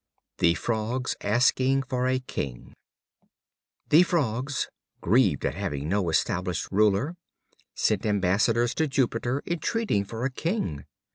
The 0.39 0.55
Frogs 0.55 1.15
Asking 1.21 1.83
for 1.83 2.07
a 2.07 2.17
King. 2.17 2.73
The 3.89 4.01
Frogs, 4.01 4.67
grieved 4.99 5.45
at 5.45 5.53
having 5.53 5.89
no 5.89 6.09
established 6.09 6.69
Ruler, 6.71 7.17
sent 7.75 8.07
ambassadors 8.07 8.73
to 8.73 8.87
Jupiter 8.87 9.43
entreating 9.45 10.03
for 10.05 10.25
a 10.25 10.31
King. 10.31 10.85